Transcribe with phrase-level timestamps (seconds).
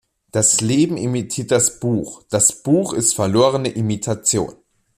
[0.31, 4.55] Das Leben imitiert das Buch, das Buch ist verlorene Imitation.